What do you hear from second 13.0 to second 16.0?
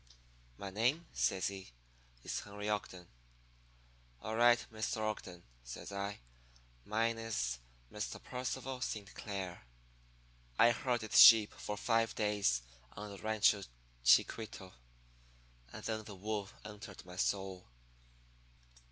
the Rancho Chiquito; and